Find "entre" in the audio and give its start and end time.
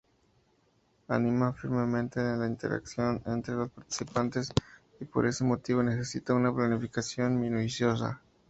3.27-3.53